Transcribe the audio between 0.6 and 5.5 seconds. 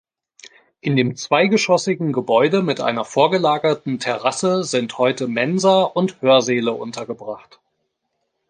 In dem zweigeschossigen Gebäude mit einer vorgelagerten Terrasse sind heute